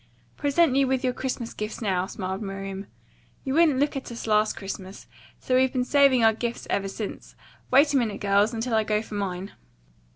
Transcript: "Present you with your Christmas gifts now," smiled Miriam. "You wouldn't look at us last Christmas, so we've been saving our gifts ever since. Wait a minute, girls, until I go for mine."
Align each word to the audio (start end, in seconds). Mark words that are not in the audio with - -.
"Present 0.35 0.75
you 0.75 0.87
with 0.87 1.03
your 1.03 1.13
Christmas 1.13 1.53
gifts 1.53 1.79
now," 1.79 2.07
smiled 2.07 2.41
Miriam. 2.41 2.87
"You 3.43 3.53
wouldn't 3.53 3.77
look 3.77 3.95
at 3.95 4.11
us 4.11 4.25
last 4.25 4.57
Christmas, 4.57 5.05
so 5.39 5.53
we've 5.55 5.71
been 5.71 5.83
saving 5.85 6.23
our 6.23 6.33
gifts 6.33 6.65
ever 6.71 6.87
since. 6.87 7.35
Wait 7.69 7.93
a 7.93 7.97
minute, 7.97 8.19
girls, 8.19 8.51
until 8.51 8.73
I 8.73 8.83
go 8.83 9.03
for 9.03 9.13
mine." 9.13 9.51